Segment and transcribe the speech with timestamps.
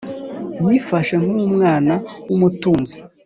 [0.65, 1.93] Yifashe nkumwana
[2.27, 2.97] w’umutunzi